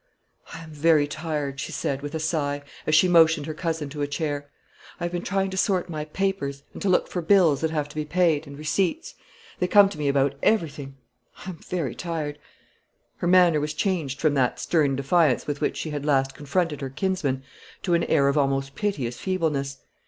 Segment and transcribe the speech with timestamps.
[0.51, 4.01] "I am very tired," she said, with a sigh, as she motioned her cousin to
[4.01, 4.49] a chair.
[4.99, 7.87] "I have been trying to sort my papers, and to look for bills that have
[7.89, 9.13] to be paid, and receipts.
[9.59, 10.97] They come to me about everything.
[11.45, 12.39] I am very tired."
[13.17, 16.89] Her manner was changed from that stern defiance with which she had last confronted her
[16.89, 17.43] kinsman
[17.83, 19.77] to an air of almost piteous feebleness.